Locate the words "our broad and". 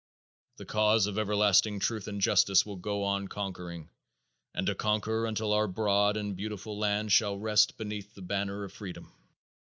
5.53-6.35